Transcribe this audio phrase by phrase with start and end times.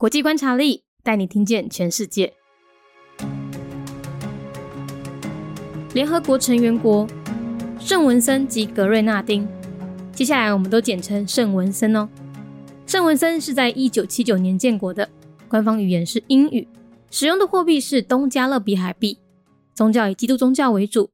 [0.00, 2.32] 国际观察力带你听见全世界。
[5.92, 7.04] 联合国成员国
[7.80, 9.48] 圣文森及格瑞纳丁，
[10.12, 12.08] 接下来我们都简称圣文森哦。
[12.86, 15.10] 圣文森是在一九七九年建国的，
[15.48, 16.68] 官方语言是英语，
[17.10, 19.18] 使用的货币是东加勒比海币，
[19.74, 21.10] 宗教以基督宗教为主，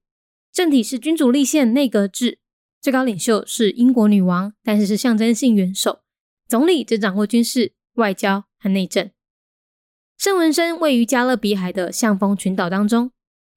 [0.52, 2.38] 政体是君主立宪内阁制，
[2.82, 6.00] 最高领袖是英国女王，但是是象征性元首，
[6.46, 9.10] 总理则掌握军事、外交和内政。
[10.16, 13.10] 圣文森位于加勒比海的象峰群岛当中。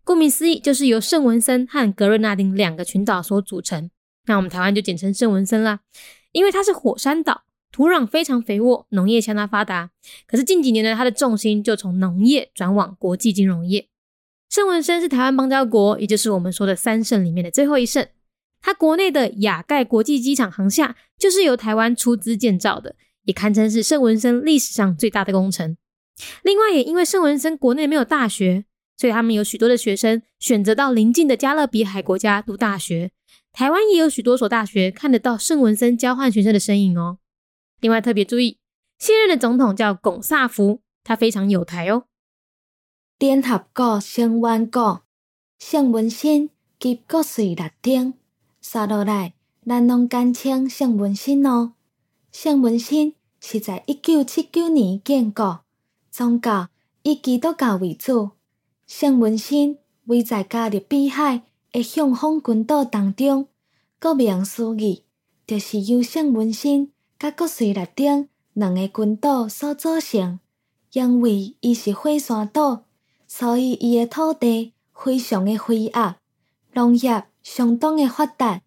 [0.04, 3.90] 顾名思义，就是由圣文森和格瑞纳丁两个群岛所组成。
[4.26, 5.80] 那我们台湾就简称圣文森啦，
[6.34, 9.92] 因为它是火山岛，土壤非常肥沃，农业相当发达。
[10.26, 13.88] 可是近几年呢，它的重心就从农业转往国际金融业。
[14.50, 18.06] 圣文森是台湾邦交国，也就是我们说的三圣里面的最后一圣。
[18.62, 22.96] 它国内的亚盖国际机场航厦就是由台湾出资建造的，
[23.28, 25.78] 也堪称是圣文森历史上最大的工程。
[26.42, 28.66] 另外，也因为圣文森国内没有大学。
[29.00, 33.12] 所以他们有许多的学生选择到邻近的加勒比海国家读大学。
[33.54, 37.20] 台湾也有许多所大学看得到圣文森交换学生的身影哦。
[37.80, 38.58] 另外特别注意，
[38.98, 42.06] 现任的总统叫巩萨福，他非常有台哦。
[43.20, 45.04] 联合国成员国
[45.60, 48.16] 圣文森及国税六丁，
[48.64, 51.74] 刷落来，咱拢简称圣文森哦。
[52.32, 55.62] 圣文森是在一九七九年建国，
[56.10, 56.70] 宗教
[57.04, 58.32] 以基督教为主。
[58.86, 63.48] 圣文森位在加勒比海的向风群岛当中，
[64.00, 65.04] 顾名思义，
[65.46, 70.40] 就是由圣文森甲国瑞拉丁两个群岛所组成。
[70.94, 72.86] 因为伊是火山岛，
[73.28, 76.16] 所以伊的土地非常的肥沃，
[76.74, 78.62] 农业相当的发达。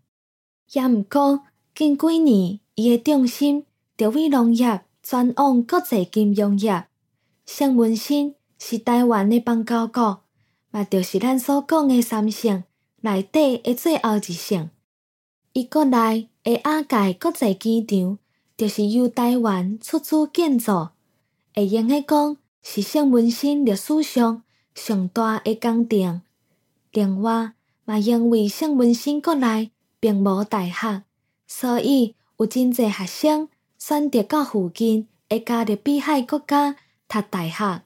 [0.72, 1.40] 也毋过
[1.74, 3.64] 近几年，伊的重心
[4.00, 6.86] 就为农业转往国际金融业。
[7.44, 8.34] 圣文森。
[8.62, 10.20] 是台湾的邦交国，
[10.70, 12.62] 嘛就是咱所讲的三省
[13.00, 14.68] 内底的最后一省。
[15.54, 18.18] 伊国内的亚界国际机场，
[18.58, 20.92] 就是由台湾出资建造，
[21.54, 24.42] 会用个讲是圣文森历史上
[24.74, 26.20] 上大的工程。
[26.92, 27.52] 另外，
[27.86, 31.04] 嘛因为圣文森国内并无大学，
[31.46, 33.48] 所以有真侪学生
[33.80, 36.76] 选择到附近会加勒比海国家
[37.08, 37.82] 读大学。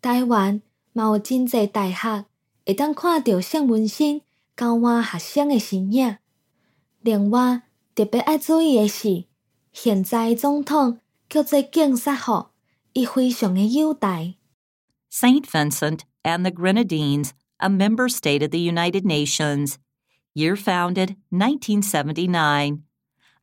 [0.00, 2.24] 台湾嘛有真济大学
[2.64, 4.22] 会当看到圣文森
[4.56, 6.16] 交换学生的身影。
[7.00, 9.24] 另外特别爱注意的是，
[9.72, 12.46] 现在总统叫做警察府，
[12.92, 14.34] 伊非常的优待。
[15.10, 19.74] Saint Vincent and the Grenadines, a member state of the United Nations.
[20.34, 22.84] Year founded 1979.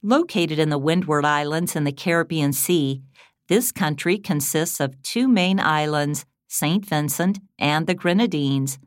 [0.02, 3.02] Located in the Windward Islands in the Caribbean Sea,
[3.48, 6.84] this country consists of two main islands St.
[6.86, 8.80] Vincent, and the Grenadines.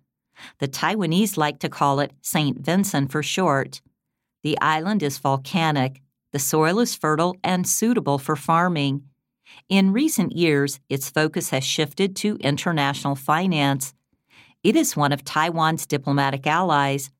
[0.58, 2.58] The Taiwanese like to call it St.
[2.58, 3.80] Vincent for short.
[4.42, 6.02] The island is volcanic.
[6.32, 9.04] The soil is fertile and suitable for farming.
[9.68, 13.94] In recent years, its focus has shifted to international finance.
[14.64, 17.10] It is one of Taiwan's diplomatic allies.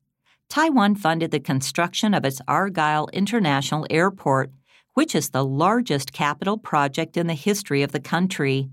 [0.49, 4.51] Taiwan funded the construction of its Argyle International Airport,
[4.93, 8.69] which is the largest capital project in the history of the country.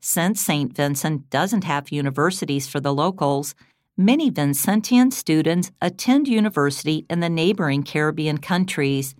[0.00, 0.74] Since St.
[0.74, 3.54] Vincent doesn't have universities for the locals,
[3.96, 9.14] many Vincentian students attend university in the neighboring Caribbean countries.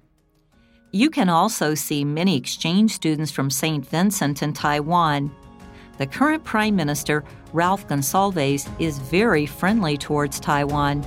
[0.93, 3.87] You can also see many exchange students from St.
[3.87, 5.35] Vincent in Taiwan.
[5.99, 11.07] The current Prime Minister, Ralph Gonsalves, is very friendly towards Taiwan.